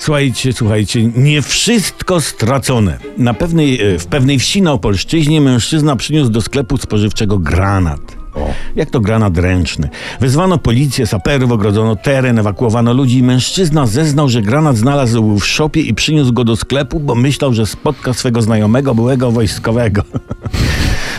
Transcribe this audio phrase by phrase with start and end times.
[0.00, 2.98] Słuchajcie, słuchajcie, nie wszystko stracone.
[3.18, 8.00] Na pewnej, e, w pewnej wsi na Opolszczyźnie mężczyzna przyniósł do sklepu spożywczego granat.
[8.34, 8.50] O.
[8.76, 9.88] Jak to granat ręczny.
[10.20, 15.80] Wezwano policję, saperów, ogrodzono teren, ewakuowano ludzi i mężczyzna zeznał, że granat znalazł w szopie
[15.80, 20.02] i przyniósł go do sklepu, bo myślał, że spotka swego znajomego, byłego wojskowego.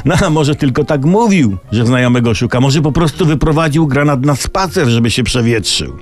[0.05, 2.61] No, a może tylko tak mówił, że znajomego szuka.
[2.61, 5.98] Może po prostu wyprowadził granat na spacer, żeby się przewietrzył.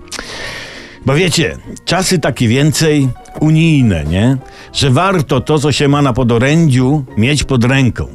[1.05, 3.09] Bo wiecie, czasy takie więcej
[3.39, 4.38] unijne, nie?
[4.73, 8.07] Że warto to, co się ma na podorędziu, mieć pod ręką.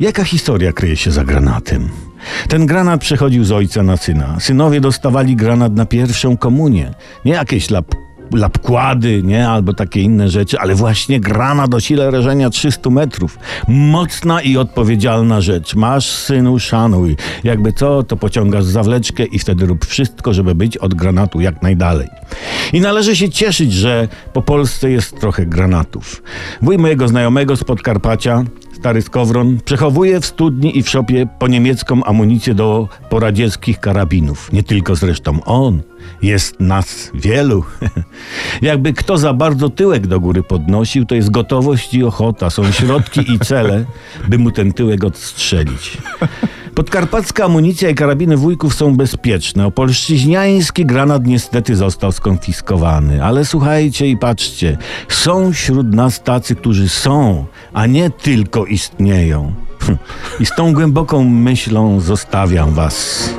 [0.00, 1.88] Jaka historia kryje się za granatem?
[2.48, 4.36] Ten granat przechodził z ojca na syna.
[4.40, 6.94] Synowie dostawali granat na pierwszą komunię.
[7.24, 7.94] Nie jakieś lap,
[8.32, 9.48] lapkłady, nie?
[9.48, 13.38] Albo takie inne rzeczy, ale właśnie granat o sile rażenia 300 metrów.
[13.68, 15.74] Mocna i odpowiedzialna rzecz.
[15.74, 17.16] Masz, synu, szanuj.
[17.44, 22.08] Jakby co, to pociągasz zawleczkę i wtedy rób wszystko, żeby być od granatu jak najdalej.
[22.72, 26.22] I należy się cieszyć, że po Polsce jest trochę granatów.
[26.62, 28.44] Wuj mojego znajomego z Podkarpacia
[28.84, 34.52] stary skowron, przechowuje w studni i w szopie po niemiecką amunicję do poradzieckich karabinów.
[34.52, 35.82] Nie tylko zresztą on.
[36.22, 37.64] Jest nas wielu.
[38.62, 42.50] Jakby kto za bardzo tyłek do góry podnosił, to jest gotowość i ochota.
[42.50, 43.84] Są środki i cele,
[44.28, 45.98] by mu ten tyłek odstrzelić.
[46.74, 49.66] Podkarpacka amunicja i karabiny wujków są bezpieczne.
[49.66, 53.24] Opolszczyźniański granat niestety został skonfiskowany.
[53.24, 59.52] Ale słuchajcie i patrzcie, są wśród nas tacy, którzy są, a nie tylko istnieją.
[60.40, 63.30] I z tą głęboką myślą zostawiam was.